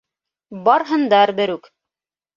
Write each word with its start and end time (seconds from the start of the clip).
Барһындар 0.69 1.35
берүк. 1.43 1.73